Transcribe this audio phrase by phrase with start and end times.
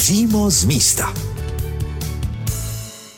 [0.00, 1.14] Přímo z místa.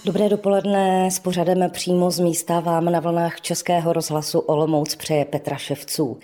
[0.04, 5.56] Dobré dopoledne s pořadem přímo z místa vám na vlnách Českého rozhlasu Olomouc přeje Petra
[5.56, 6.18] Ševců.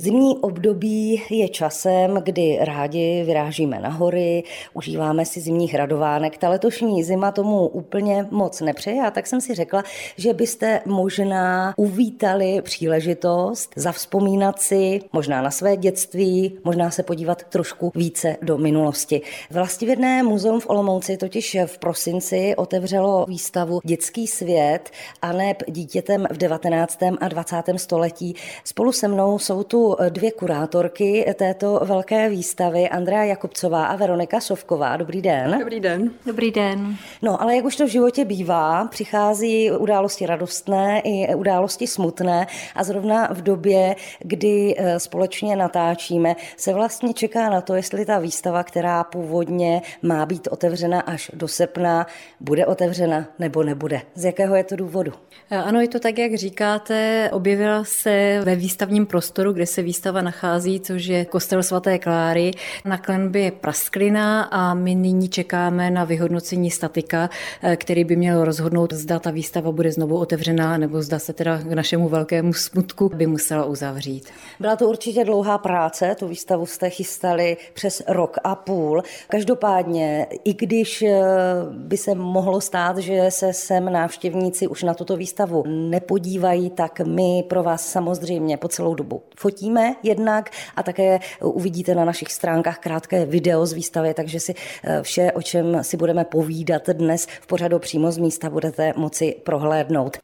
[0.00, 4.42] Zimní období je časem, kdy rádi vyrážíme na hory,
[4.74, 6.38] užíváme si zimních radovánek.
[6.38, 9.82] Ta letošní zima tomu úplně moc nepřeje a tak jsem si řekla,
[10.16, 17.92] že byste možná uvítali příležitost zavzpomínat si možná na své dětství, možná se podívat trošku
[17.94, 19.20] více do minulosti.
[19.50, 24.90] Vlastivědné muzeum v Olomouci totiž v prosinci otevřelo výstavu Dětský svět
[25.22, 26.98] a neb dítětem v 19.
[27.20, 27.56] a 20.
[27.76, 28.34] století.
[28.64, 34.96] Spolu se mnou jsou tu dvě kurátorky této velké výstavy, Andrea Jakubcová a Veronika Sovková.
[34.96, 35.58] Dobrý den.
[35.58, 36.10] Dobrý den.
[36.26, 36.96] Dobrý den.
[37.22, 42.84] No, ale jak už to v životě bývá, přichází události radostné i události smutné a
[42.84, 48.62] zrovna v době, kdy eh, společně natáčíme, se vlastně čeká na to, jestli ta výstava,
[48.62, 52.06] která původně má být otevřena až do srpna,
[52.40, 54.02] bude otevřena nebo nebude.
[54.14, 55.12] Z jakého je to důvodu?
[55.50, 57.28] Eh, ano, je to tak, jak říkáte.
[57.32, 62.50] Objevila se ve výstavním prostoru, kde se výstava nachází, což je kostel svaté Kláry
[62.84, 67.30] na klenbě Prasklina a my nyní čekáme na vyhodnocení statika,
[67.62, 71.58] eh, který by měl rozhodnout, zda ta výstava bude znovu otevřená nebo zda se teda
[71.58, 74.28] k našemu velkému smutku by musela uzavřít.
[74.60, 79.02] Byla to určitě dlouhá práce, tu výstavu jste chystali přes rok a půl.
[79.28, 81.22] Každopádně, i když eh,
[81.70, 87.44] by se mohlo stát, že se sem návštěvníci už na tuto výstavu nepodívají, tak my
[87.48, 89.69] pro vás samozřejmě po celou dobu fotíme
[90.02, 95.32] jednak a také uvidíte na našich stránkách krátké video z výstavy, takže si eh, vše,
[95.32, 100.18] o čem si budeme povídat dnes v pořadu přímo z místa, budete moci prohlédnout.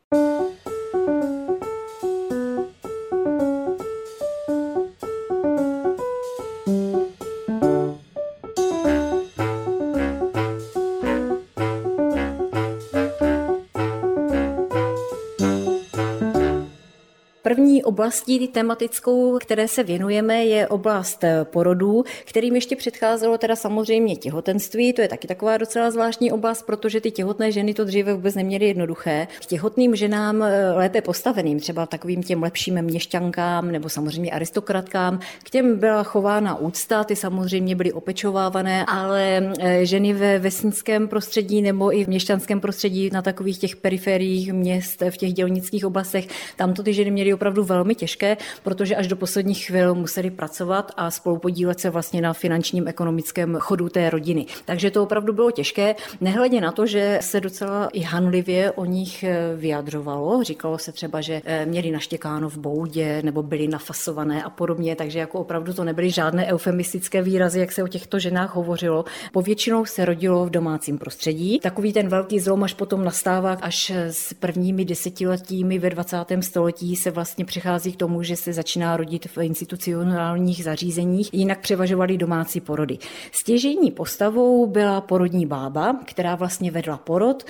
[17.47, 24.17] První oblastí tematickou, které se věnujeme, je oblast eh, porodů, kterým ještě předcházelo teda samozřejmě
[24.17, 24.93] těhotenství.
[24.93, 28.67] To je taky taková docela zvláštní oblast, protože ty těhotné ženy to dříve vůbec neměly
[28.67, 29.29] jednoduché.
[29.41, 35.51] K těhotným ženám eh, lépe postaveným, třeba takovým těm lepším měšťankám nebo samozřejmě aristokratkám, k
[35.51, 41.97] těm byla chována úcta, ty samozřejmě byly opečovávané, ale eh, ženy ve vesnickém prostředí nebo
[41.97, 46.83] i v měšťanském prostředí na takových těch periferiích měst, v těch dělnických oblastech, tam to
[46.83, 51.81] ty ženy měly opravdu velmi těžké, protože až do posledních chvil museli pracovat a spolupodílet
[51.81, 54.47] se vlastně na finančním ekonomickém chodu té rodiny.
[54.65, 59.25] Takže to opravdu bylo těžké, nehledě na to, že se docela i hanlivě o nich
[59.25, 60.43] eh, vyjadřovalo.
[60.43, 65.19] Říkalo se třeba, že eh, měli naštěkáno v boudě nebo byli nafasované a podobně, takže
[65.19, 69.05] jako opravdu to nebyly žádné eufemistické výrazy, jak se o těchto ženách hovořilo.
[69.33, 71.61] Povětšinou se rodilo v domácím prostředí.
[71.61, 76.17] Takový ten velký zlom až potom nastává až s prvními desetiletími ve 20.
[76.41, 82.17] století se vlastně přichází k tomu, že se začíná rodit v institucionálních zařízeních, jinak převažovaly
[82.17, 82.99] domácí porody.
[83.33, 87.45] Stěžení postavou byla porodní bába, která vlastně vedla porod.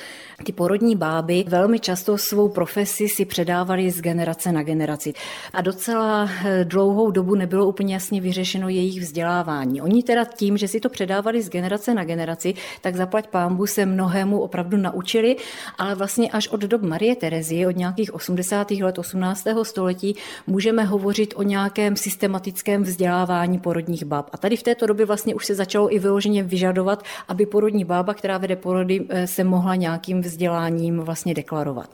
[0.45, 5.13] Ty porodní báby velmi často svou profesi si předávaly z generace na generaci.
[5.53, 9.81] A docela eh, dlouhou dobu nebylo úplně jasně vyřešeno jejich vzdělávání.
[9.81, 13.87] Oni teda tím, že si to předávali z generace na generaci, tak zaplať pámbu se
[13.87, 15.37] mnohému opravdu naučili,
[15.79, 18.71] ale vlastně až od dob Marie Terezie, od nějakých 80.
[18.71, 20.17] let 18 století
[20.47, 24.31] můžeme hovořit o nějakém systematickém vzdělávání porodních báb.
[24.33, 28.15] A tady v této době vlastně už se začalo i vyloženě vyžadovat, aby porodní bába,
[28.15, 31.91] která vede porody, eh, se mohla nějakým vzděláním vlastně deklarovat.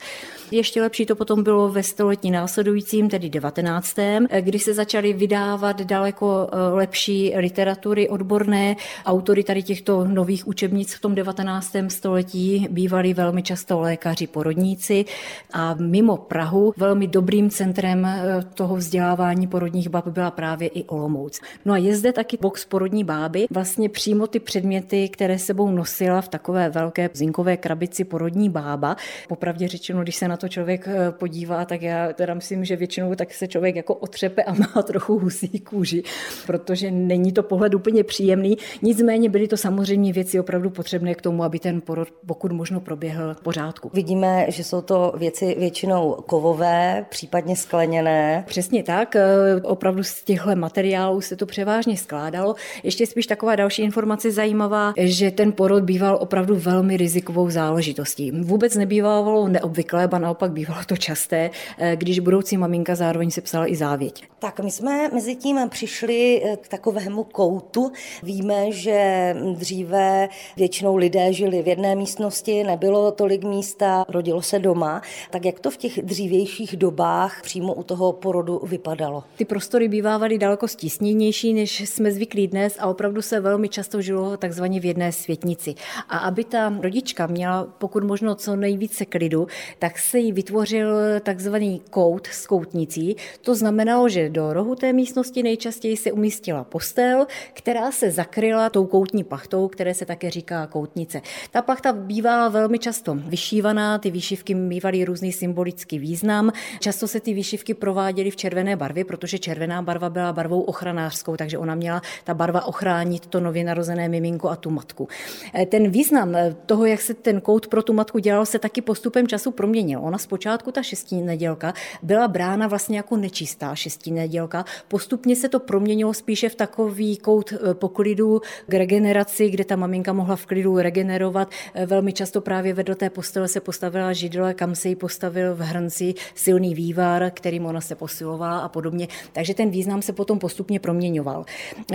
[0.51, 5.81] Ještě lepší to potom bylo ve století následujícím, tedy 19., eh, kdy se začaly vydávat
[5.81, 8.77] daleko eh, lepší literatury odborné.
[9.07, 11.91] Autory tady těchto nových učebnic v tom 19.
[11.91, 15.05] století bývali velmi často lékaři porodníci
[15.53, 21.41] a mimo Prahu velmi dobrým centrem eh, toho vzdělávání porodních bab byla právě i Olomouc.
[21.65, 26.21] No a je zde taky box porodní báby, vlastně přímo ty předměty, které sebou nosila
[26.21, 28.97] v takové velké zinkové krabici porodní bába.
[29.29, 33.15] Popravdě řečeno, když se na to člověk eh, podívá, tak já teda myslím, že většinou
[33.15, 36.03] tak se člověk jako otřepe a má trochu husí kůži,
[36.47, 38.59] protože není to pohled úplně příjemný.
[38.83, 43.35] Nicméně byly to samozřejmě věci opravdu potřebné k tomu, aby ten porod pokud možno proběhl
[43.35, 43.91] v pořádku.
[43.95, 48.45] Vidíme, že jsou to věci většinou kovové, případně hodně skleněné.
[48.47, 49.17] Přesně tak,
[49.63, 52.55] opravdu z těchto materiálů se to převážně skládalo.
[52.83, 58.31] Ještě spíš taková další informace zajímavá, že ten porod býval opravdu velmi rizikovou záležitostí.
[58.31, 61.51] Vůbec nebývalo neobvyklé, ba naopak bývalo to časté,
[61.95, 64.25] když budoucí maminka zároveň se psala i závěť.
[64.39, 67.93] Tak my jsme mezi tím přišli k takovému koutu.
[68.23, 75.03] Víme, že dříve většinou lidé žili v jedné místnosti, nebylo tolik místa, rodilo se doma.
[75.31, 79.25] Tak jak to v těch dřívějších dobách přímo u toho porodu vypadalo?
[79.37, 84.37] Ty prostory bývávaly daleko stísněnější, než jsme zvyklí dnes a opravdu se velmi často žilo
[84.37, 85.75] takzvaně v jedné světnici.
[86.09, 89.47] A aby ta rodička měla pokud možno co nejvíce klidu,
[89.79, 93.17] tak se jí vytvořil takzvaný kout s koutnicí.
[93.41, 98.87] To znamenalo, že do rohu té místnosti nejčastěji se umístila postel, která se zakryla tou
[98.87, 101.21] koutní pachtou, které se také říká koutnice.
[101.51, 106.53] Ta plachta bývala velmi často vyšívaná, ty výšivky mývaly různý symbolický význam.
[106.81, 111.59] Často se ty výšivky prováděly v červené barvě, protože červená barva byla barvou ochranářskou, takže
[111.59, 115.09] ona měla ta barva ochránit to nově narozené miminko a tu matku.
[115.55, 118.83] E, ten význam e, toho, jak se ten kout pro tu matku dělal, se taky
[118.83, 120.01] postupem času proměnil.
[120.03, 124.65] Ona zpočátku, ta šestí nedělka, byla brána vlastně jako nečistá šestí nedělka.
[124.89, 130.13] Postupně se to proměnilo spíše v takový kout e, poklidu k regeneraci, kde ta maminka
[130.13, 131.51] mohla v klidu regenerovat.
[131.87, 136.15] Velmi často právě vedle té postele se postavila židle, kam se jí postavil v hrnci
[136.35, 139.09] silný vývar, kterým ona se posilovala a podobně.
[139.33, 141.45] Takže ten význam se potom postupně proměňoval.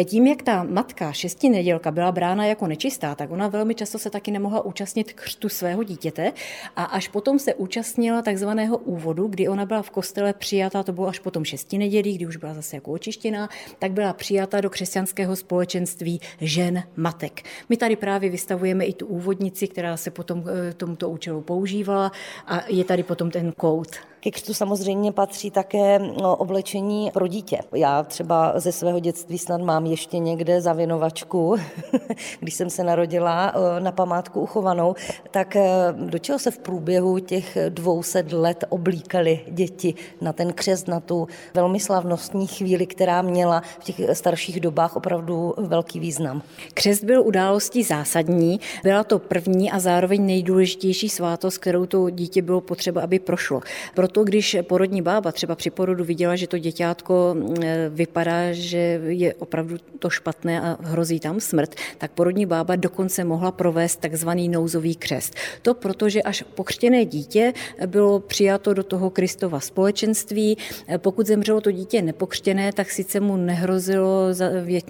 [0.05, 4.09] Tím, jak ta matka šesti nedělka byla brána jako nečistá, tak ona velmi často se
[4.09, 6.33] taky nemohla účastnit křtu svého dítěte
[6.75, 11.07] a až potom se účastnila takzvaného úvodu, kdy ona byla v kostele přijata, to bylo
[11.07, 15.35] až potom šesti nedělí, kdy už byla zase jako očištěná, tak byla přijata do křesťanského
[15.35, 17.41] společenství žen matek.
[17.69, 22.11] My tady právě vystavujeme i tu úvodnici, která se potom eh, tomuto účelu používala
[22.47, 23.95] a je tady potom ten kout.
[24.19, 27.59] Ke křtu samozřejmě patří také no, oblečení pro dítě.
[27.75, 31.55] Já třeba ze svého dětství snad mám ještě někde zavěnovačku,
[32.39, 34.95] když jsem se narodila eh, na památku uchovanou,
[35.31, 40.87] tak eh, do čeho se v průběhu těch 200 let oblíkali děti na ten křest,
[40.87, 46.41] na tu velmi slavnostní chvíli, která měla v těch starších dobách opravdu velký význam.
[46.73, 52.61] Křest byl událostí zásadní, byla to první a zároveň nejdůležitější svátost, kterou to dítě bylo
[52.61, 53.61] potřeba, aby prošlo.
[53.93, 59.01] Proto proto, když porodní bába třeba při porodu viděla, že to děťátko e, vypadá, že
[59.07, 64.49] je opravdu to špatné a hrozí tam smrt, tak porodní bába dokonce mohla provést takzvaný
[64.49, 65.35] nouzový křest.
[65.61, 67.53] To proto, že až pokřtěné dítě
[67.85, 70.57] bylo přijato do toho Kristova společenství.
[70.87, 74.27] E, pokud zemřelo to dítě nepokřtěné, tak sice mu nehrozilo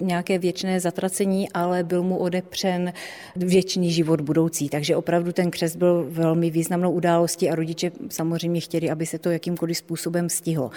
[0.00, 2.92] nějaké věčné zatracení, ale byl mu odepřen
[3.36, 4.68] věčný život budoucí.
[4.68, 9.30] Takže opravdu ten křest byl velmi významnou událostí a rodiče samozřejmě chtěli, aby se to
[9.30, 10.70] jakýmkoliv způsobem stihlo.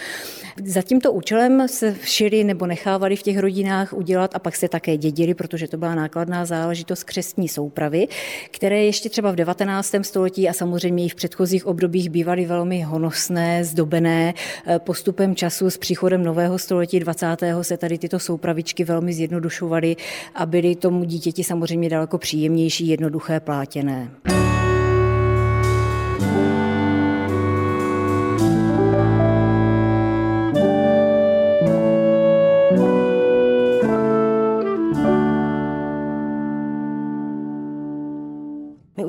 [0.66, 4.98] Za tímto účelem se všili nebo nechávali v těch rodinách udělat a pak se také
[4.98, 8.08] dědili, protože to byla nákladná záležitost křestní soupravy,
[8.52, 9.96] které ještě třeba v 19.
[10.02, 14.34] století a samozřejmě i v předchozích obdobích bývaly velmi honosné, zdobené.
[14.78, 17.28] Postupem času s příchodem nového století 20.
[17.62, 19.96] se tady tyto soupravičky velmi zjednodušovaly
[20.36, 24.12] a byly tomu dítěti samozřejmě daleko příjemnější, jednoduché, plátěné.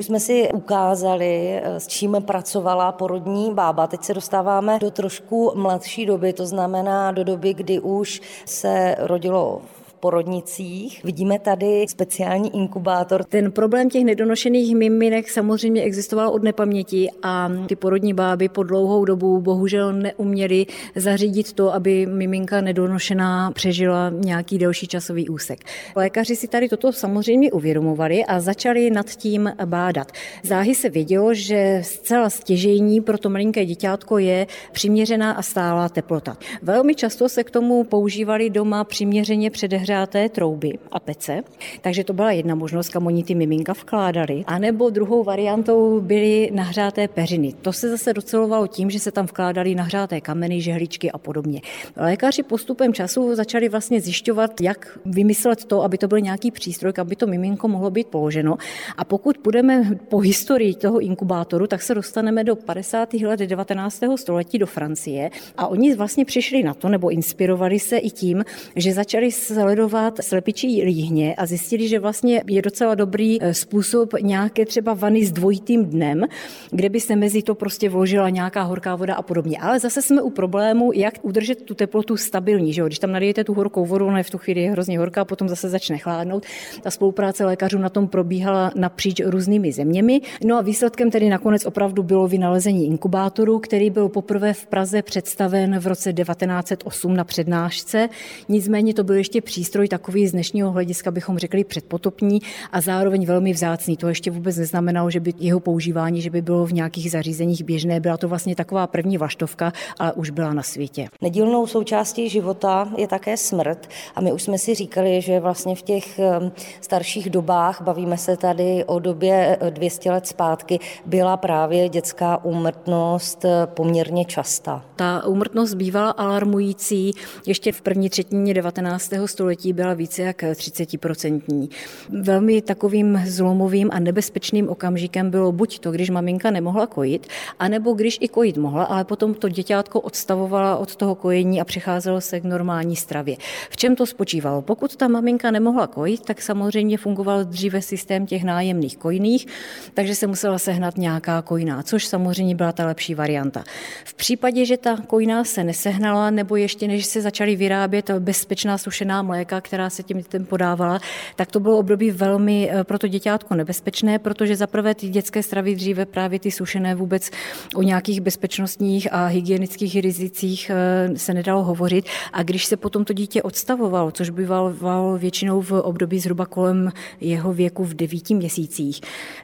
[0.03, 3.87] Už jsme si ukázali, eh, s čím pracovala porodní bába.
[3.87, 9.63] Teď se dostáváme do trošku mladší doby, to znamená do doby, kdy už se rodilo
[10.03, 11.01] porodnicích.
[11.05, 13.25] Vidíme tady speciální inkubátor.
[13.25, 19.05] Ten problém těch nedonošených miminek samozřejmě existoval od nepaměti a ty porodní báby po dlouhou
[19.05, 20.67] dobu bohužel neuměly
[20.97, 25.61] zařídit to, aby miminka nedonošená přežila nějaký delší časový úsek.
[25.97, 30.13] Lékaři si tady toto samozřejmě uvědomovali a začali nad tím bádat.
[30.43, 36.37] Záhy se vědělo, že zcela stěžejní pro to malinké děťátko je přiměřená a stálá teplota.
[36.63, 41.43] Velmi často se k tomu používali doma přiměřeně předehře nahřáté trouby a pece,
[41.81, 44.45] takže to byla jedna možnost, kam oni ty miminka vkládali.
[44.47, 47.53] A nebo druhou variantou byly nahřáté peřiny.
[47.53, 51.61] To se zase docelovalo tím, že se tam vkládali nahřáté kameny, žehličky a podobně.
[51.97, 57.17] Lékaři postupem času začali vlastně zjišťovat, jak vymyslet to, aby to byl nějaký přístroj, aby
[57.17, 58.57] to miminko mohlo být položeno.
[58.97, 63.15] A pokud půjdeme po historii toho inkubátoru, tak se dostaneme do 50.
[63.15, 64.01] let 19.
[64.17, 68.45] století do Francie a oni vlastně přišli na to, nebo inspirovali se i tím,
[68.77, 74.15] že začali sledovat vyžadovat slepičí líhně a zjistili, že vlastně je docela dobrý eh, způsob
[74.21, 76.25] nějaké třeba vany s dvojitým dnem,
[76.71, 79.59] kde by se mezi to prostě vložila nějaká horká voda a podobně.
[79.59, 82.73] Ale zase jsme u problému, jak udržet tu teplotu stabilní.
[82.73, 82.87] Že jo?
[82.87, 85.69] Když tam nalijete tu horkou vodu, ona je v tu chvíli hrozně horká, potom zase
[85.69, 86.47] začne chládnout.
[86.83, 90.21] Ta spolupráce lékařů na tom probíhala napříč různými zeměmi.
[90.45, 95.79] No a výsledkem tedy nakonec opravdu bylo vynalezení inkubátoru, který byl poprvé v Praze představen
[95.79, 98.09] v roce 1908 na přednášce.
[98.49, 99.41] Nicméně to byl ještě
[99.73, 102.41] přístroj takový z dnešního hlediska, bychom řekli předpotopní
[102.73, 103.97] a zároveň velmi vzácný.
[103.97, 108.01] To ještě vůbec neznamenalo, že by jeho používání, že by bylo v nějakých zařízeních běžné.
[108.01, 111.09] Byla to vlastně taková první vaštovka, ale už byla na světě.
[111.23, 115.83] Nedílnou součástí života je také smrt a my už jsme si říkali, že vlastně v
[115.83, 122.45] těch ehm, starších dobách, bavíme se tady o době 200 let zpátky, byla právě dětská
[122.45, 124.85] úmrtnost eh, poměrně častá.
[124.97, 127.13] Ta úmrtnost bývala alarmující.
[127.47, 129.13] Ještě v první třetině 19.
[129.27, 131.69] století byla více jak 30%.
[132.09, 137.27] Velmi takovým zlomovým a nebezpečným okamžikem bylo buď to, když maminka nemohla kojit,
[137.59, 142.21] anebo když i kojit mohla, ale potom to děťátko odstavovala od toho kojení a přecházelo
[142.21, 143.37] se k normální stravě.
[143.71, 144.63] V čem to spočívalo?
[144.63, 149.47] Pokud ta maminka nemohla kojit, tak samozřejmě fungoval dříve systém těch nájemných kojných,
[149.95, 153.65] takže se musela sehnat nějaká kojná, což samozřejmě byla ta lepší varianta.
[154.05, 159.23] V případě, že ta kojná se nesehnala, nebo ještě než se začaly vyrábět bezpečná sušená
[159.23, 161.01] mléka, která se tím dětem podávala,
[161.37, 165.75] tak to bylo období velmi eh, pro to děťátko nebezpečné, protože zaprvé ty dětské stravy
[165.75, 167.31] dříve právě ty sušené vůbec
[167.75, 172.05] o nějakých bezpečnostních a hygienických rizicích eh, se nedalo hovořit.
[172.33, 177.53] A když se potom to dítě odstavovalo, což bývalo většinou v období zhruba kolem jeho
[177.53, 179.01] věku v devíti měsících,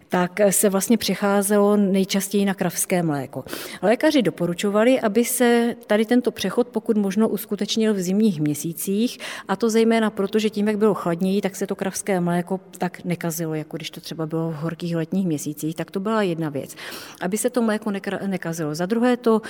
[0.09, 3.45] tak se vlastně přecházelo nejčastěji na kravské mléko.
[3.83, 9.71] Lékaři doporučovali, aby se tady tento přechod pokud možno uskutečnil v zimních měsících, a to
[9.71, 13.77] zejména proto, že tím, jak bylo chladněji, tak se to kravské mléko tak nekazilo, jako
[13.77, 16.77] když to třeba bylo v horkých letních měsících, tak to byla jedna věc.
[17.21, 17.91] Aby se to mléko
[18.27, 18.75] nekazilo.
[18.75, 19.43] Za druhé to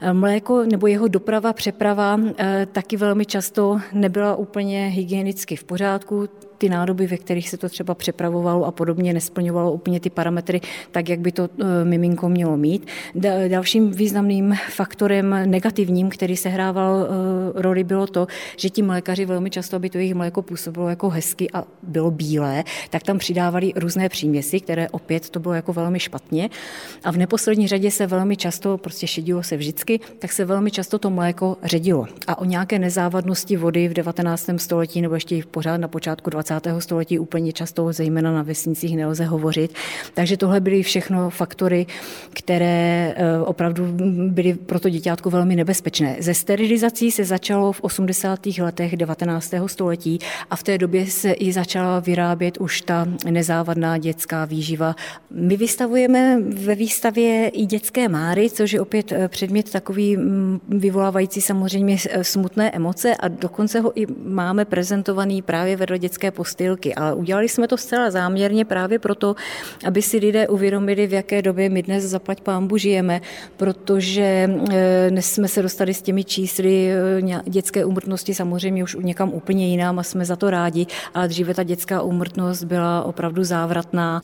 [0.00, 6.28] eh, mléko nebo jeho doprava, přeprava eh, taky velmi často nebyla úplně hygienicky v pořádku
[6.60, 11.08] ty nádoby, ve kterých se to třeba přepravovalo a podobně, nesplňovalo úplně ty parametry tak,
[11.08, 12.86] jak by to eh, miminko mělo mít.
[13.48, 18.26] Dalším významným faktorem negativním, který se hrával eh, roli, bylo to,
[18.56, 22.64] že ti mlékaři velmi často, aby to jejich mléko působilo jako hezky a bylo bílé,
[22.90, 26.50] tak tam přidávali různé příměsi, které opět to bylo jako velmi špatně.
[27.04, 30.98] A v neposlední řadě se velmi často, prostě šedilo se vždycky, tak se velmi často
[30.98, 32.06] to mléko ředilo.
[32.26, 34.50] A o nějaké nezávadnosti vody v 19.
[34.56, 36.80] století nebo ještě pořád na počátku 20 20.
[36.80, 39.74] století úplně často, zejména na vesnicích, nelze hovořit.
[40.14, 41.86] Takže tohle byly všechno faktory,
[42.32, 43.86] které eh, opravdu
[44.28, 46.16] byly pro to děťátko velmi nebezpečné.
[46.18, 48.46] Ze sterilizací se začalo v 80.
[48.46, 49.54] letech 19.
[49.66, 50.18] století
[50.50, 54.96] a v té době se i začala vyrábět už ta nezávadná dětská výživa.
[55.30, 61.40] My vystavujeme ve výstavě i dětské máry, což je opět eh, předmět takový mm, vyvolávající
[61.40, 66.94] samozřejmě eh, smutné emoce a dokonce ho i máme prezentovaný právě vedle dětské postýlky.
[66.94, 69.36] Ale udělali jsme to zcela záměrně právě proto,
[69.84, 73.20] aby si lidé uvědomili, v jaké době my dnes zaplať pámbu žijeme,
[73.56, 79.28] protože eh, dnes jsme se dostali s těmi čísly eh, dětské úmrtnosti samozřejmě už někam
[79.28, 84.20] úplně jinám a jsme za to rádi, ale dříve ta dětská úmrtnost byla opravdu závratná.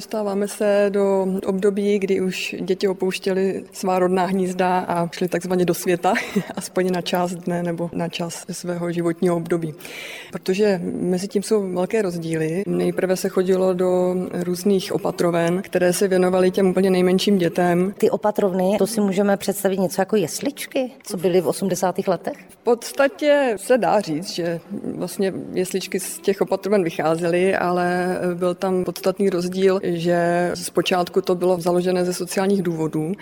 [0.00, 5.74] Dostáváme se do období, kdy už děti opouštěly svá rodná hnízda a šly takzvaně do
[5.74, 6.14] světa,
[6.56, 9.74] aspoň na část dne nebo na čas svého životního období.
[10.32, 12.62] Protože mezi tím jsou velké rozdíly.
[12.66, 17.94] Nejprve se chodilo do různých opatroven, které se věnovaly těm úplně nejmenším dětem.
[17.98, 22.08] Ty opatrovny, to si můžeme představit něco jako jesličky, co byly v 80.
[22.08, 22.36] letech?
[22.48, 24.60] V podstatě se dá říct, že
[24.94, 31.60] vlastně jesličky z těch opatroven vycházely, ale byl tam podstatný rozdíl, že zpočátku to bylo
[31.60, 33.12] založené ze sociálních důvodů.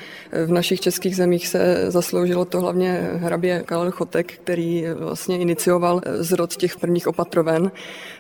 [0.47, 6.57] V našich českých zemích se zasloužilo to hlavně hrabě Karel Chotek, který vlastně inicioval zrod
[6.57, 7.71] těch prvních opatroven.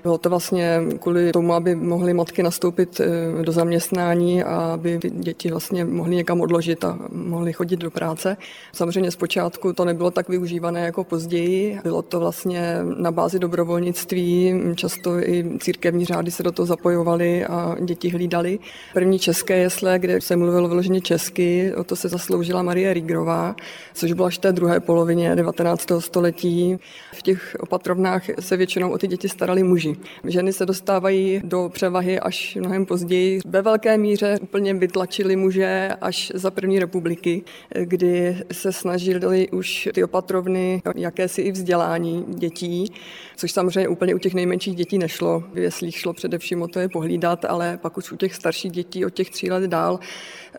[0.02, 5.50] Bylo to vlastně kvůli tomu, aby mohly matky nastoupit eh, do zaměstnání a aby děti
[5.50, 8.36] vlastně mohly někam odložit a mohly chodit do práce.
[8.72, 11.78] Samozřejmě zpočátku to nebylo tak využívané jako později.
[11.82, 17.76] Bylo to vlastně na bázi dobrovolnictví, často i církevní řády se do toho zapojovaly a
[17.80, 18.58] děti hlídali hlídali.
[18.92, 23.56] První české jesle, kde se mluvilo vyloženě česky, o to se zasloužila Marie Rigrová,
[23.94, 25.86] což byla až té druhé polovině 19.
[25.98, 26.78] století.
[27.12, 29.96] V těch opatrovnách se většinou o ty děti starali muži.
[30.24, 33.40] Ženy se dostávají do převahy až mnohem později.
[33.46, 37.42] Ve velké míře úplně vytlačili muže až za první republiky,
[37.82, 42.92] kdy se snažili už ty opatrovny jakési i vzdělání dětí,
[43.36, 45.44] což samozřejmě úplně u těch nejmenších dětí nešlo.
[45.52, 49.04] V jeslích šlo především o to je pohlídat, ale pak už u těch starších dětí
[49.04, 50.00] od těch tří let dál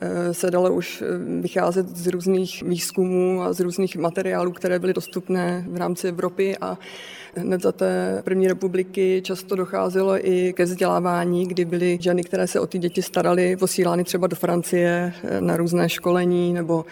[0.01, 1.05] eh, se dalo už eh,
[1.41, 6.77] vycházet z různých výzkumů a z různých materiálů, které byly dostupné v rámci Evropy a
[7.35, 12.59] Hned za té první republiky často docházelo i ke vzdělávání, kdy byly ženy, které se
[12.59, 16.85] o ty děti staraly, posílány třeba do Francie eh, na různé školení, nebo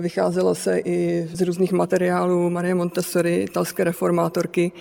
[0.00, 4.72] vycházelo se i z různých materiálů Marie Montessori, italské reformátorky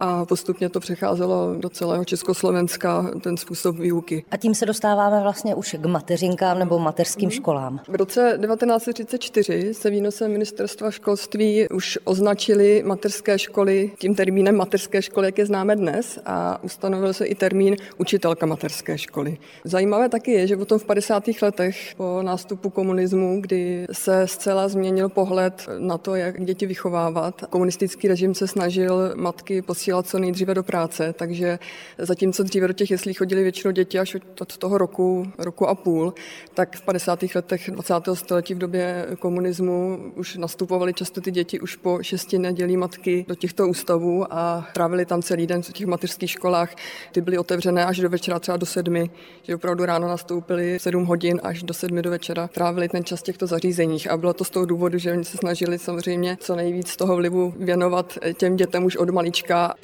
[0.00, 4.24] a postupně to přecházelo do celého Československa, ten způsob výuky.
[4.30, 7.80] A tím se dostáváme vlastně už k mateřinkám nebo mateřským školám.
[7.88, 15.26] V roce 1934 se výnosem ministerstva školství už označili mateřské školy tím termínem mateřské školy,
[15.26, 19.38] jak je známe dnes, a ustanovil se i termín učitelka mateřské školy.
[19.64, 21.24] Zajímavé taky je, že potom v 50.
[21.42, 28.08] letech po nástupu komunismu, kdy se zcela změnil pohled na to, jak děti vychovávat, komunistický
[28.08, 31.58] režim se snažil matky posílat posílat co nejdříve do práce, takže
[31.98, 36.14] zatímco dříve do těch jeslí chodili většinou děti až od toho roku, roku a půl,
[36.54, 37.22] tak v 50.
[37.34, 37.94] letech 20.
[38.14, 43.34] století v době komunismu už nastupovaly často ty děti už po šesti nedělí matky do
[43.34, 46.74] těchto ústavů a trávili tam celý den v těch mateřských školách.
[47.12, 49.10] Ty byly otevřené až do večera třeba do sedmi,
[49.42, 52.48] že opravdu ráno nastoupili sedm hodin až do sedmi do večera.
[52.48, 55.36] Trávili ten čas v těchto zařízeních a bylo to z toho důvodu, že oni se
[55.36, 59.74] snažili samozřejmě co nejvíc toho vlivu věnovat těm dětem už od malička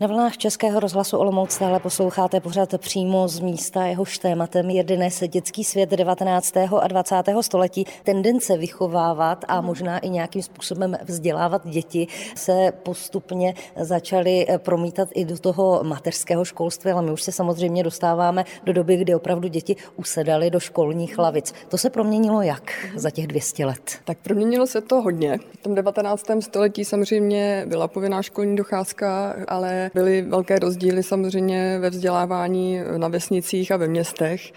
[0.00, 5.22] Na vlnách Českého rozhlasu Olomouc stále posloucháte pořád přímo z místa, jehož tématem je dnes
[5.28, 6.56] dětský svět 19.
[6.56, 7.14] a 20.
[7.40, 7.84] století.
[8.04, 15.38] Tendence vychovávat a možná i nějakým způsobem vzdělávat děti se postupně začaly promítat i do
[15.38, 20.50] toho mateřského školství, ale my už se samozřejmě dostáváme do doby, kdy opravdu děti usedaly
[20.50, 21.54] do školních lavic.
[21.68, 23.98] To se proměnilo jak za těch 200 let?
[24.04, 25.38] Tak proměnilo se to hodně.
[25.58, 26.24] V tom 19.
[26.40, 33.72] století samozřejmě byla povinná školní docházka, ale byly velké rozdíly samozřejmě ve vzdělávání na vesnicích
[33.72, 34.52] a ve městech.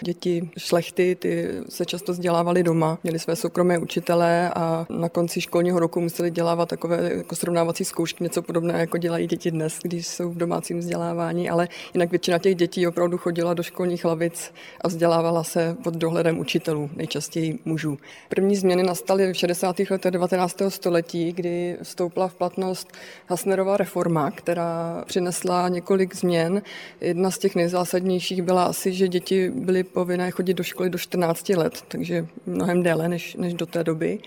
[0.00, 5.78] Děti šlechty ty se často vzdělávaly doma, měli své soukromé učitele a na konci školního
[5.80, 10.30] roku museli dělávat takové jako srovnávací zkoušky, něco podobné, jako dělají děti dnes, když jsou
[10.30, 15.44] v domácím vzdělávání, ale jinak většina těch dětí opravdu chodila do školních lavic a vzdělávala
[15.44, 17.98] se pod dohledem učitelů, nejčastěji mužů.
[18.28, 19.76] První změny nastaly v 60.
[19.90, 20.62] letech 19.
[20.68, 22.92] století, kdy vstoupila v platnost
[23.26, 24.73] Hasnerová reforma, která
[25.06, 26.62] přinesla několik změn.
[27.00, 31.48] Jedna z těch nejzásadnějších byla asi, že děti byly povinné chodit do školy do 14
[31.48, 34.18] let, takže mnohem déle než, než do té doby.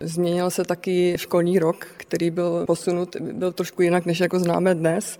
[0.00, 5.18] Změnil se taky školní rok, který byl posunut, byl trošku jinak, než jako známe dnes.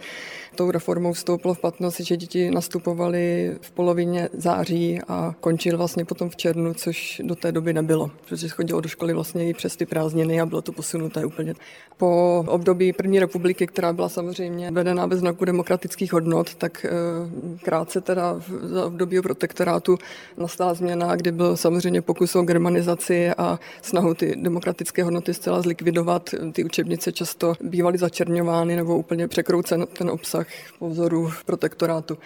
[0.54, 6.30] Tou reformou vstoupilo v platnost, že děti nastupovaly v polovině září a končil vlastně potom
[6.30, 9.86] v červnu, což do té doby nebylo, protože chodilo do školy vlastně i přes ty
[9.86, 11.54] prázdniny a bylo to posunuté úplně.
[11.96, 16.90] Po období první republiky, která byla samozřejmě vedená ve znaku demokratických hodnot, tak eh,
[17.64, 19.98] krátce teda v období protektorátu
[20.36, 26.30] nastala změna, kdy byl samozřejmě pokus o germanizaci a snahu ty demokratické hodnoty zcela zlikvidovat.
[26.52, 32.18] Ty učebnice často bývaly začerňovány nebo úplně překroucen ten obsah po vzoru protektorátu.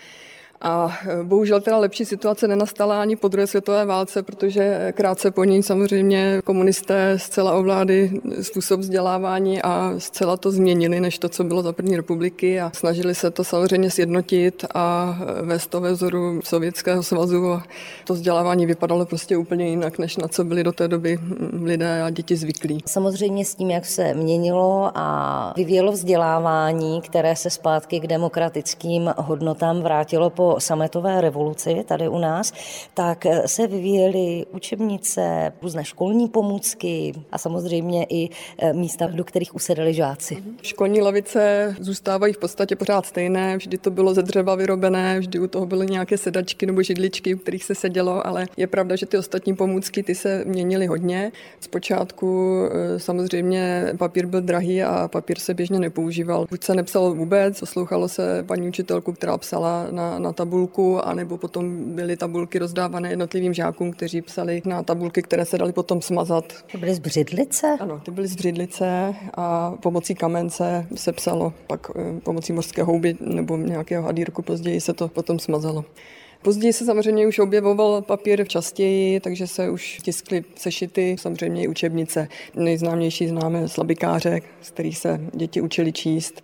[0.61, 5.45] A e, bohužel teda lepší situace nenastala ani po druhé světové válce, protože krátce po
[5.45, 11.63] ní samozřejmě komunisté zcela ovládli způsob vzdělávání a zcela to změnili, než to, co bylo
[11.63, 17.03] za první republiky a snažili se to samozřejmě sjednotit a vést to ve vzoru Sovětského
[17.03, 17.63] svazu a
[18.05, 21.19] to vzdělávání vypadalo prostě úplně jinak, než na co byli do té doby
[21.63, 22.83] lidé a děti zvyklí.
[22.87, 29.83] Samozřejmě s tím, jak se měnilo a vyvíjelo vzdělávání, které se zpátky k demokratickým hodnotám
[29.83, 32.53] vrátilo po sametové revoluci tady u nás,
[32.95, 38.29] tak se vyvíjely učebnice, různé školní pomůcky a samozřejmě i
[38.59, 40.37] eh, místa, do kterých usedali žáci.
[40.63, 45.47] Školní lavice zůstávají v podstatě pořád stejné, vždy to bylo ze dřeva vyrobené, vždy u
[45.47, 49.19] toho byly nějaké sedačky nebo židličky, u kterých se sedělo, ale je pravda, že ty
[49.19, 51.33] ostatní pomůcky ty se měnily hodně.
[51.61, 56.47] Zpočátku eh, samozřejmě papír byl drahý a papír se běžně nepoužíval.
[56.51, 61.95] Buď se nepsalo vůbec, poslouchalo se paní učitelku, která psala na, na tabulku, anebo potom
[61.95, 66.45] byly tabulky rozdávané jednotlivým žákům, kteří psali na tabulky, které se daly potom smazat.
[66.73, 67.77] To byly z břidlice?
[67.81, 73.17] Ano, ty byly z břidlice a pomocí kamence se psalo, pak eh, pomocí mořské houby
[73.21, 75.85] nebo nějakého hadírku později se to potom smazalo.
[76.43, 82.29] Později se samozřejmě už objevoval papír častěji, takže se už tiskly sešity, samozřejmě i učebnice.
[82.55, 86.43] Nejznámější známe slabikáře, z kterých se děti učili číst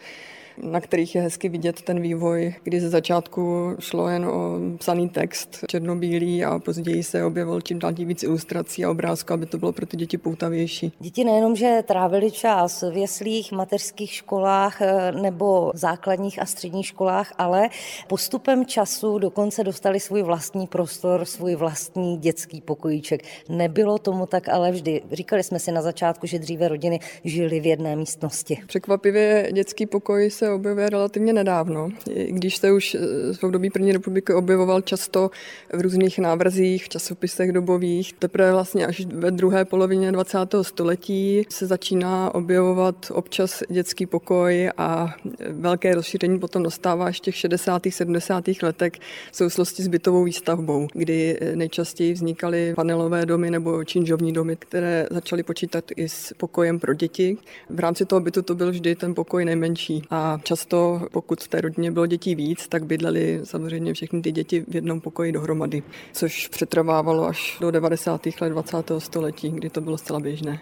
[0.63, 5.65] na kterých je hezky vidět ten vývoj, kdy ze začátku šlo jen o psaný text
[5.69, 9.73] černobílý a později se objevil čím dál tím víc ilustrací a obrázků, aby to bylo
[9.73, 10.93] pro ty děti poutavější.
[11.01, 17.33] Děti nejenom, že trávili čas v jeslích, mateřských školách eh, nebo základních a středních školách,
[17.39, 17.69] ale
[18.09, 23.23] postupem času dokonce dostali svůj vlastní prostor, svůj vlastní dětský pokojíček.
[23.49, 25.03] Nebylo tomu tak ale vždy.
[25.13, 28.59] Říkali jsme si na začátku, že dříve rodiny žili v jedné místnosti.
[28.67, 31.89] Překvapivě dětský pokoj se objevuje relativně nedávno.
[32.11, 32.99] I když se už eh,
[33.35, 35.31] v období první republiky objevoval často
[35.73, 40.39] v různých návrzích, v časopisech dobových, teprve vlastně až ve druhé polovině 20.
[40.63, 45.15] století se začíná objevovat občas dětský pokoj a
[45.51, 47.83] velké rozšíření potom dostává až těch 60.
[47.91, 48.45] 70.
[48.63, 48.93] letech
[49.33, 55.07] v souvislosti s bytovou výstavbou, kdy eh, nejčastěji vznikaly panelové domy nebo činžovní domy, které
[55.11, 57.37] začaly počítat i s pokojem pro děti.
[57.71, 61.61] V rámci toho bytu to byl vždy ten pokoj nejmenší a často, pokud v té
[61.61, 66.49] rodině bylo dětí víc, tak bydleli samozřejmě všechny ty děti v jednom pokoji dohromady, což
[66.49, 68.27] přetrvávalo až do 90.
[68.41, 68.77] let 20.
[68.99, 70.61] století, kdy to bylo zcela běžné.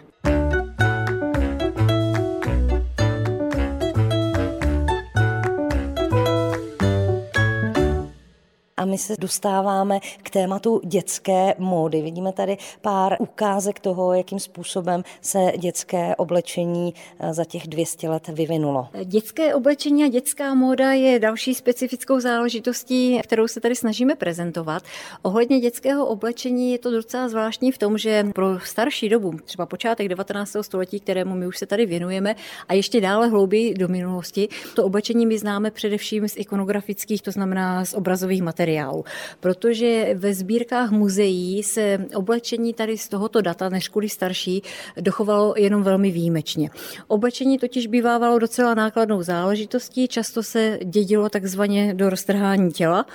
[8.79, 12.01] A my se dostáváme k tématu dětské módy.
[12.01, 18.27] Vidíme tady pár ukázek toho, jakým způsobem se dětské oblečení eh, za těch 200 let
[18.27, 18.87] vyvinulo.
[19.05, 24.83] Dětské oblečení a dětská móda je další specifickou záležitostí, kterou se tady snažíme prezentovat.
[25.21, 30.07] Ohledně dětského oblečení je to docela zvláštní v tom, že pro starší dobu, třeba počátek
[30.07, 30.55] 19.
[30.61, 32.35] století, kterému my už se tady věnujeme,
[32.67, 37.85] a ještě dále hlouběji do minulosti, to oblečení my známe především z ikonografických, to znamená
[37.85, 39.03] z obrazových materiálů materiálu,
[39.39, 44.63] protože ve sbírkách muzeí se oblečení tady z tohoto data, než kvůli starší,
[45.01, 46.69] dochovalo jenom velmi výjimečně.
[47.07, 53.05] Oblečení totiž bývávalo docela nákladnou záležitostí, často se dědilo takzvaně do roztrhání těla,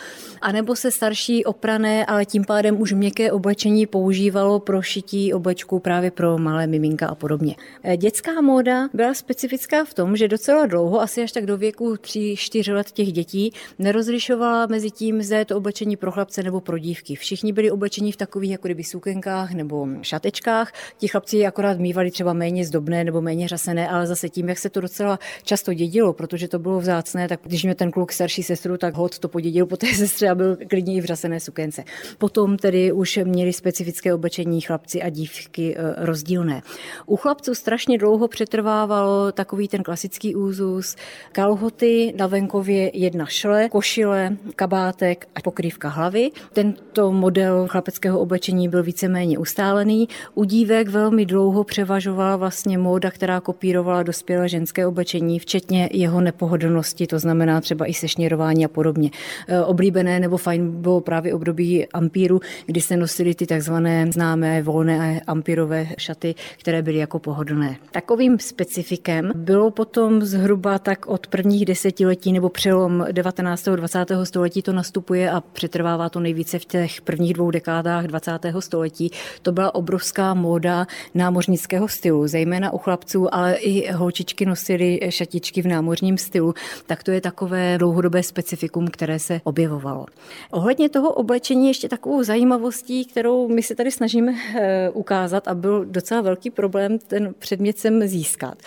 [0.41, 6.11] anebo se starší oprané, ale tím pádem už měkké oblečení používalo pro šití oblečků právě
[6.11, 7.57] pro malé miminka a podobně.
[7.97, 12.75] Dětská móda byla specifická v tom, že docela dlouho, asi až tak do věku 3-4
[12.75, 17.15] let těch dětí, nerozlišovala mezi tím, zda je to oblečení pro chlapce nebo pro dívky.
[17.15, 20.73] Všichni byli oblečení v takových jako kdyby sukenkách nebo šatečkách.
[20.99, 24.71] Ti chlapci akorát mývali třeba méně zdobné nebo méně řasené, ale zase tím, jak se
[24.71, 28.77] to docela často dědilo, protože to bylo vzácné, tak když měl ten kluk starší sestru,
[28.77, 31.85] tak hod to podědil po té sestře a byl klidně i v řasené sukence.
[32.19, 36.63] Potom tedy už měli specifické oblečení chlapci a dívky e, rozdílné.
[37.07, 40.97] U chlapců strašně dlouho přetrvávalo takový ten klasický úzus,
[41.33, 46.31] kalhoty na venkově jedna šle, košile, kabátek a pokrývka hlavy.
[46.53, 50.09] Tento model chlapeckého oblečení byl víceméně ustálený.
[50.35, 57.07] U dívek velmi dlouho převažovala vlastně móda, která kopírovala dospělé ženské oblečení, včetně jeho nepohodlnosti,
[57.07, 59.11] to znamená třeba i sešněrování a podobně.
[59.49, 65.21] E, oblíbené nebo fajn bylo právě období ampíru, kdy se nosily ty takzvané známé volné
[65.27, 67.77] ampírové šaty, které byly jako pohodlné.
[67.91, 73.69] Takovým specifikem bylo potom zhruba tak od prvních desetiletí nebo přelom 19.
[73.69, 73.99] a 20.
[74.25, 78.31] století to nastupuje a přetrvává to nejvíce v těch prvních dvou dekádách 20.
[78.61, 79.11] století.
[79.43, 85.67] To byla obrovská móda námořnického stylu, zejména u chlapců, ale i holčičky nosily šatičky v
[85.67, 86.55] námořním stylu.
[86.87, 90.07] Tak to je takové dlouhodobé specifikum, které se objevovalo.
[90.51, 95.85] Ohledně toho oblečení ještě takovou zajímavostí, kterou my se tady snažíme eh, ukázat a byl
[95.85, 98.59] docela velký problém ten předmět sem získat,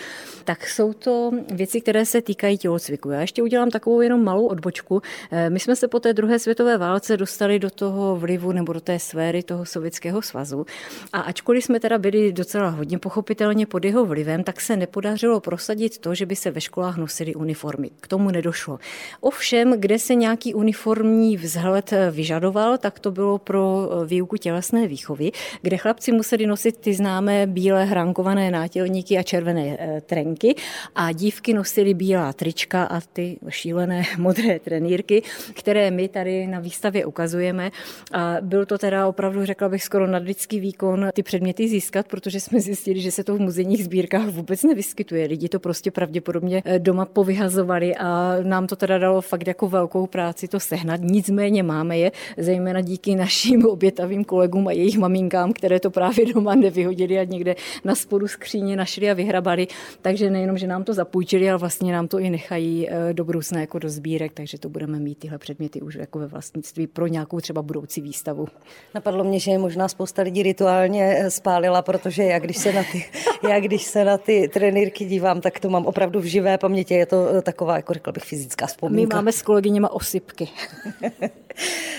[0.44, 3.10] tak jsou to věci, které se týkají tělocviku.
[3.10, 5.02] Já ještě udělám takovou jenom malou odbočku.
[5.30, 8.80] Eh, my jsme se po té druhé světové válce dostali do toho vlivu nebo do
[8.80, 10.66] té sféry toho Sovětského svazu.
[11.12, 15.98] A ačkoliv jsme teda byli docela hodně pochopitelně pod jeho vlivem, tak se nepodařilo prosadit
[15.98, 17.90] to, že by se ve školách nosily uniformy.
[18.00, 18.78] K tomu nedošlo.
[19.20, 25.32] Ovšem, kde se nějaký uniformní vzhled vyžadoval, tak to bylo pro výuku tělesné výchovy,
[25.62, 30.54] kde chlapci museli nosit ty známé bílé hrankované nátělníky a červené eh, trenky
[30.94, 35.22] a dívky nosily bílá trička a ty šílené modré trenýrky,
[35.54, 37.70] které my tady na výstavě ukazujeme.
[38.12, 42.60] A byl to teda opravdu, řekla bych, skoro nadlidský výkon ty předměty získat, protože jsme
[42.60, 45.26] zjistili, že se to v muzejních sbírkách vůbec nevyskytuje.
[45.26, 50.06] Lidi to prostě pravděpodobně eh, doma povyhazovali a nám to teda dalo fakt jako velkou
[50.06, 51.00] práci to sehnat.
[51.02, 56.54] Nicméně máme je, zejména díky našim obětavým kolegům a jejich maminkám, které to právě doma
[56.54, 59.66] nevyhodili a někde na spodu skříně našli a vyhrabali.
[60.02, 63.60] Takže nejenom, že nám to zapůjčili, ale vlastně nám to i nechají eh, do budoucna
[63.60, 67.40] jako do sbírek, takže to budeme mít tyhle předměty už jako ve vlastnictví pro nějakou
[67.40, 68.46] třeba budoucí výstavu.
[68.94, 72.82] Napadlo mě, že je možná spousta lidí rituálně eh, spálila, protože já když se na
[72.92, 73.04] ty,
[73.48, 76.94] já když se na ty trenýrky dívám, tak to mám opravdu v živé paměti.
[76.94, 79.14] Je to eh, taková, jako řekla bych, fyzická vzpomínka.
[79.14, 80.48] My máme s kolegyněma osypky.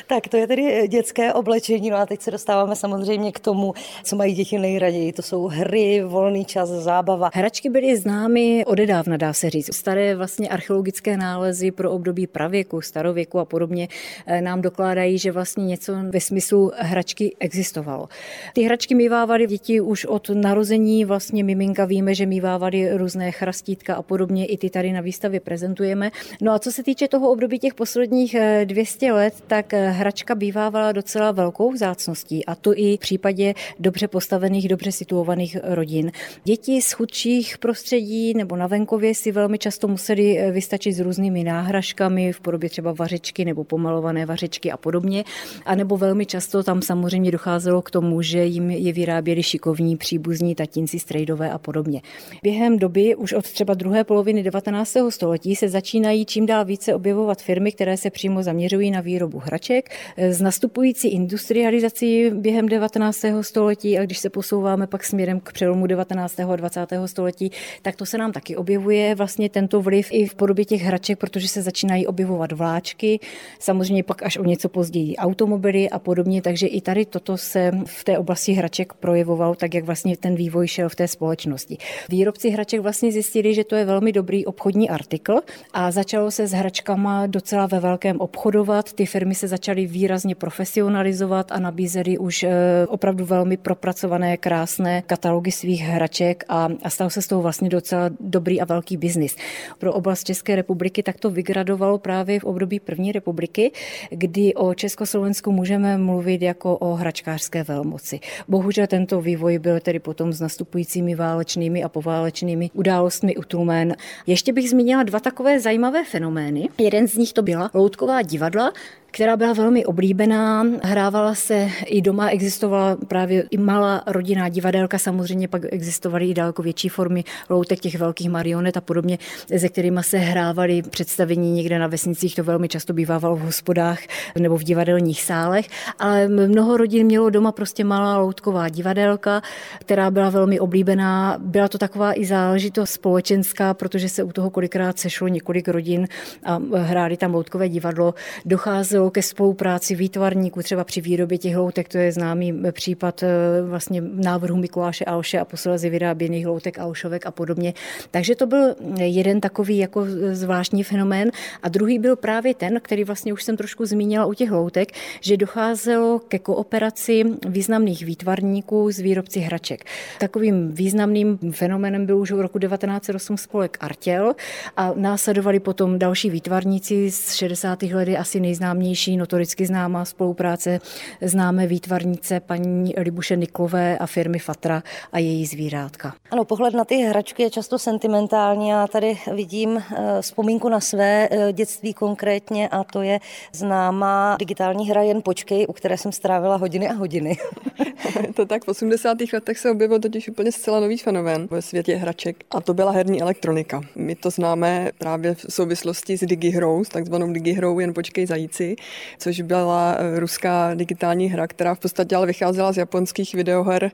[0.08, 1.90] tak to je tedy dětské oblečení.
[1.90, 5.14] No a teď se dostáváme samozřejmě k tomu, co mají děti nejraději.
[5.14, 7.30] To jsou hry, volný čas, zábava.
[7.34, 9.76] Hračky byly známy odedávna, dá se říct.
[9.76, 13.88] Staré vlastně archeologické nálezy pro období pravěku, starověku a podobně
[14.26, 18.08] eh, nám dokládají, že vlastně něco ve smyslu hračky existovalo.
[18.54, 24.02] Ty hračky mývávaly děti už od narození, vlastně miminka víme, že mývávaly různé chrastítka a
[24.02, 26.12] podobně, i ty tady na výstavě prezentujeme.
[26.42, 30.92] No a co se týče toho období těch posledních 200 eh, let, tak hračka bývávala
[30.92, 36.12] docela velkou vzácností a to i v případě dobře postavených, dobře situovaných rodin.
[36.44, 42.32] Děti z chudších prostředí nebo na venkově si velmi často museli vystačit s různými náhražkami
[42.32, 45.24] v podobě třeba vařečky nebo pomalované vařečky a podobně.
[45.66, 50.56] A nebo velmi často tam samozřejmě docházelo k tomu, že jim je vyráběli šikovní příbuzní
[50.56, 52.02] tatínci, strejdové a podobně.
[52.44, 54.98] Během doby už od třeba druhé poloviny 19.
[55.10, 59.90] století se začínají čím dál více objevovat firmy, které se přímo zaměřují na výrobu hraček.
[60.30, 63.18] Z nastupující industrializací během 19.
[63.42, 66.40] století a když se posouváme pak směrem k přelomu 19.
[66.40, 66.88] a 20.
[67.06, 71.20] století, tak to se nám taky objevuje vlastně tento vliv i v podobě těch hraček,
[71.20, 73.20] protože se začínají objevovat vláčky,
[73.60, 78.04] samozřejmě pak až o něco později automobily a podobně, takže i tady toto se v
[78.04, 81.78] té oblasti hraček projevovalo, tak jak vlastně ten vývoj šel v té společnosti.
[82.10, 85.40] Výrobci hraček vlastně zjistili, že to je velmi dobrý obchodní artikl
[85.74, 88.94] a začalo se s hračkama docela ve velkém obchodovat.
[88.94, 92.52] Ty firmy se začaly výrazně profesionalizovat a nabízely už eh,
[92.88, 98.10] opravdu velmi propracované, krásné katalogy svých hraček a, a stal se z toho vlastně docela
[98.20, 99.36] dobrý a velký biznis.
[99.80, 103.72] Pro oblast České republiky tak to vygradovalo právě v období první republiky,
[104.10, 108.20] kdy o Československu můžeme mluvit jako o hračkářské velmoci.
[108.48, 113.96] Bohužel tento vývoj byl tedy potom s nastupujícími válečnými a poválečnými událostmi utlumen.
[114.28, 116.70] Ještě bych zmínila dva takové zajímavé fenomény.
[116.78, 118.72] Jeden z nich to byla loutková divadla,
[119.12, 120.66] která byla velmi oblíbená.
[120.84, 126.62] Hrávala se i doma, existovala právě i malá rodinná divadelka, samozřejmě pak existovaly i daleko
[126.62, 129.18] větší formy loutek těch velkých marionet a podobně,
[129.56, 134.00] ze kterými se hrávaly představení někde na vesnicích, to velmi často bývávalo v hospodách
[134.40, 135.68] nebo v divadelních sálech,
[136.00, 139.42] ale mnoho rodin mělo doma prostě malá loutková divadelka,
[139.80, 141.38] která byla velmi oblíbená.
[141.40, 146.08] Byla to taková i záležitost společenská, protože se u toho kolikrát sešlo několik rodin
[146.44, 148.14] a hráli tam loutkové divadlo.
[148.46, 153.28] Docházelo docházelo ke spolupráci výtvarníků třeba při výrobě těch loutek, to je známý případ eh,
[153.62, 157.74] vlastně návrhu Mikuláše Alše a posledně vyráběných loutek Alšovek a podobně.
[158.12, 161.32] Takže to byl jeden takový jako zvláštní fenomén
[161.64, 165.38] a druhý byl právě ten, který vlastně už jsem trošku zmínila u těch loutek, že
[165.38, 169.86] docházelo ke kooperaci významných výtvarníků s výrobci hraček.
[170.20, 174.36] Takovým významným fenoménem byl už v roku 1908 spolek Artěl
[174.78, 177.84] a následovali potom další výtvarníci z 60.
[177.84, 180.80] let asi nejznámější nejznámější notoricky známá spolupráce
[181.22, 186.16] známé výtvarnice paní Libuše Niklové a firmy Fatra a její zvířátka.
[186.32, 191.28] Ano, pohled na ty hračky je často sentimentální a tady vidím eh, vzpomínku na své
[191.32, 193.20] eh, dětství konkrétně a to je
[193.54, 197.38] známá digitální hra Jen počkej, u které jsem strávila hodiny a hodiny.
[198.36, 199.18] to tak v 80.
[199.34, 203.22] letech se objevil totiž úplně zcela nový fenomén ve světě hraček a to byla herní
[203.22, 203.82] elektronika.
[203.96, 208.76] My to známe právě v souvislosti s digihrou, s takzvanou digihrou Jen počkej zajíci,
[209.18, 213.92] což byla eh, ruská digitální hra, která v podstatě ale vycházela z japonských videoher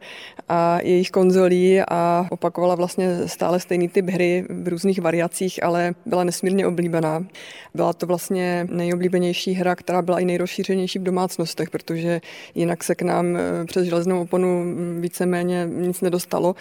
[0.49, 6.23] a jejich konzolí a opakovala vlastně stále stejný typ hry v různých variacích, ale byla
[6.23, 7.25] nesmírně oblíbená.
[7.73, 12.21] Byla to vlastně nejoblíbenější hra, která byla i nejrozšířenější v domácnostech, protože
[12.55, 16.55] jinak se k nám eh, přes železnou oponu mm, víceméně nic nedostalo.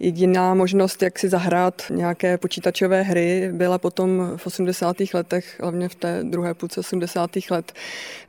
[0.00, 4.96] Jediná možnost, jak si zahrát nějaké počítačové hry, byla potom v 80.
[5.14, 7.30] letech, hlavně v té druhé půlce 80.
[7.50, 7.72] let, let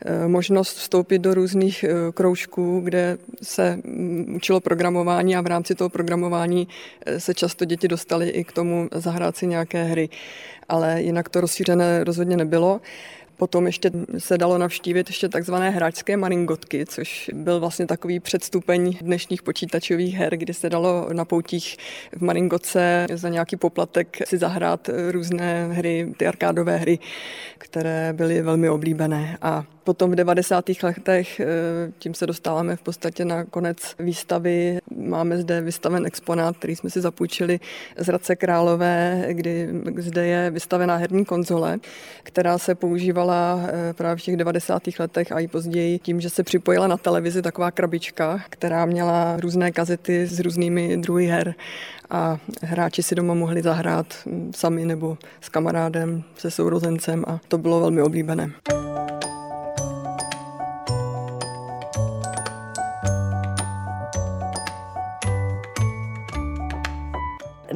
[0.06, 5.76] eh, možnost vstoupit do různých eh, kroužků, kde se mm, učilo programování a v rámci
[5.76, 6.68] toho programování
[7.06, 10.10] eh, se často děti dostaly i k tomu zahrát si nějaké hry.
[10.70, 12.82] Ale jinak to rozšířené rozhodně nebylo.
[13.38, 19.44] Potom ještě se dalo navštívit ještě takzvané hráčské maringotky, což byl vlastně takový předstupeň dnešních
[19.44, 21.78] počítačových her, kdy se dalo na poutích
[22.18, 27.00] v maringotce za nějaký poplatek si zahrát různé hry, ty arkádové hry,
[27.58, 29.38] které byly velmi oblíbené.
[29.42, 30.84] A Potom v 90.
[30.84, 31.46] letech, eh,
[32.00, 37.02] tím se dostáváme v podstatě na konec výstavy, máme zde vystaven exponát, který jsme si
[37.02, 37.60] zapůjčili
[37.98, 41.78] z Radce Králové, kdy zde je vystavená herní konzole,
[42.24, 44.84] která se používala eh, právě v těch 90.
[45.00, 49.72] letech a i později tím, že se připojila na televizi taková krabička, která měla různé
[49.72, 51.56] kazety s různými druhy her
[52.10, 54.08] a hráči si doma mohli zahrát
[54.56, 58.52] sami nebo s kamarádem, se sourozencem a to bylo velmi oblíbené.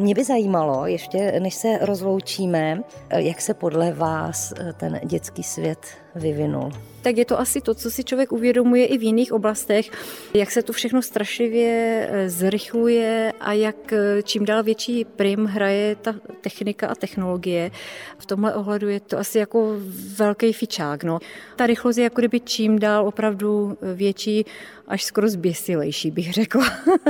[0.01, 2.83] Mě by zajímalo, ještě než se rozloučíme,
[3.15, 6.71] jak se podle vás ten dětský svět vyvinul
[7.01, 9.89] tak je to asi to, co si člověk uvědomuje i v jiných oblastech,
[10.33, 15.95] jak se to všechno strašlivě eh, zrychluje a jak eh, čím dál větší prim hraje
[15.95, 17.71] ta technika a technologie.
[18.17, 19.75] V tomhle ohledu je to asi jako
[20.17, 21.03] velký fičák.
[21.03, 21.19] No.
[21.55, 24.45] Ta rychlost je jako kdyby čím dál opravdu větší,
[24.91, 26.65] až skoro zběsilejší, bych řekla.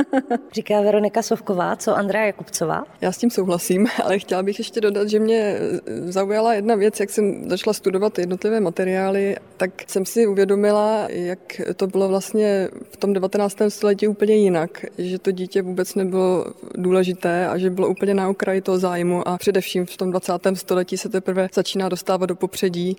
[0.53, 2.83] Říká Veronika Sovková, co Andrea Jakubcová?
[3.01, 5.59] Já s tím souhlasím, ale chtěla bych ještě dodat, že mě
[6.05, 8.90] zaujala jedna věc, jak jsem začala studovat jednotlivé materiály,
[9.57, 13.57] tak jsem si uvědomila, jak to bylo vlastně v tom 19.
[13.69, 18.61] století úplně jinak, že to dítě vůbec nebylo důležité a že bylo úplně na okraji
[18.61, 20.33] toho zájmu a především v tom 20.
[20.53, 22.97] století se teprve začíná dostávat do popředí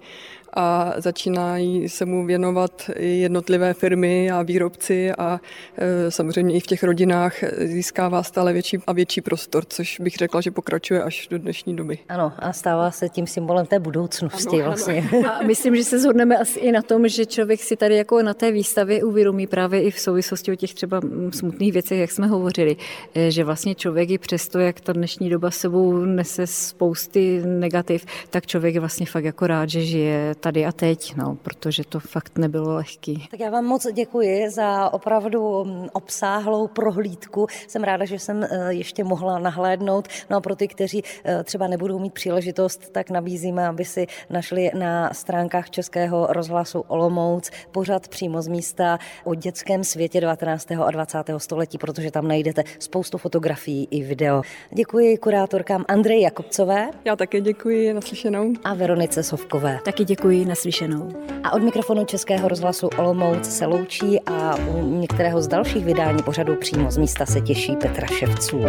[0.55, 5.41] a začínají se mu věnovat jednotlivé firmy a výrobci a
[5.77, 10.41] e, samozřejmě i v těch rodinách získává stále větší a větší prostor, což bych řekla,
[10.41, 11.99] že pokračuje až do dnešní doby.
[12.09, 15.09] Ano, a stává se tím symbolem té budoucnosti ano, vlastně.
[15.13, 15.35] Ano.
[15.35, 18.35] A myslím, že se shodneme asi i na tom, že člověk si tady jako na
[18.35, 21.01] té výstavě uvědomí právě i v souvislosti o těch třeba
[21.33, 22.77] smutných věcech, jak jsme hovořili,
[23.15, 28.47] e, že vlastně člověk i přesto, jak ta dnešní doba sebou nese spousty negativ, tak
[28.47, 32.39] člověk je vlastně fakt jako rád, že žije tady a teď, no, protože to fakt
[32.39, 33.29] nebylo lehký.
[33.31, 37.47] Tak já vám moc děkuji za opravdu mm, obsáhlou prohlídku.
[37.69, 40.09] Jsem ráda, že jsem eh, ještě mohla nahlédnout.
[40.31, 44.71] No a pro ty, kteří eh, třeba nebudou mít příležitost, tak nabízíme, aby si našli
[44.75, 50.71] na stránkách Českého rozhlasu Olomouc pořad přímo z místa o dětském světě 19.
[50.73, 51.19] a 20.
[51.39, 54.43] století, protože tam najdete spoustu fotografií i video.
[54.71, 56.91] Děkuji kurátorkám Andreji Jakobcové.
[57.05, 58.53] Já také děkuji, naslyšenou.
[58.65, 59.79] A Veronice Sovkové.
[59.85, 61.09] Taky děkuji, naslyšenou.
[61.45, 66.57] A od mikrofonu Českého rozhlasu Olomouc se loučí a u některého z dalších vydání pořadu
[66.57, 68.61] přímo z místa se těší Petra Ševců.